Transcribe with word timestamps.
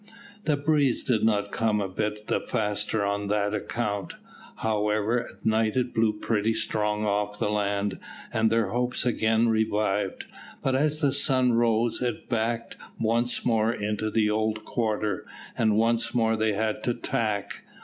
The 0.45 0.57
breeze 0.57 1.03
did 1.03 1.23
not 1.23 1.51
come 1.51 1.79
a 1.79 1.87
bit 1.87 2.25
the 2.25 2.39
faster 2.39 3.05
on 3.05 3.27
that 3.27 3.53
account. 3.53 4.15
However, 4.55 5.29
at 5.29 5.45
night 5.45 5.77
it 5.77 5.93
blew 5.93 6.11
pretty 6.11 6.55
strong 6.55 7.05
off 7.05 7.37
the 7.37 7.51
land, 7.51 7.99
and 8.33 8.49
their 8.51 8.69
hopes 8.69 9.05
again 9.05 9.47
revived. 9.49 10.25
But 10.63 10.75
as 10.75 11.01
the 11.01 11.13
sun 11.13 11.53
rose, 11.53 12.01
it 12.01 12.27
backed 12.29 12.77
once 12.99 13.45
more 13.45 13.71
into 13.71 14.07
its 14.07 14.27
old 14.31 14.65
quarter, 14.65 15.27
and 15.55 15.77
once 15.77 16.15
more 16.15 16.35
they 16.35 16.53
had 16.53 16.81
to 16.85 16.95
tack. 16.95 17.63